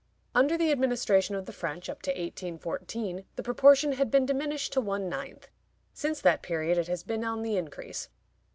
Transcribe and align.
Under 0.33 0.57
the 0.57 0.71
administration 0.71 1.35
of 1.35 1.45
the 1.45 1.51
French, 1.53 1.87
up 1.87 2.01
to 2.01 2.09
1814, 2.09 3.23
the 3.35 3.43
proportion 3.43 3.91
had 3.91 4.09
been 4.09 4.25
diminished 4.25 4.73
to 4.73 4.81
one 4.81 5.07
ninth. 5.09 5.47
Since 5.93 6.21
that 6.21 6.41
period 6.41 6.79
it 6.79 6.87
has 6.87 7.03
been 7.03 7.23
on 7.23 7.43
the 7.43 7.55
increase. 7.55 8.09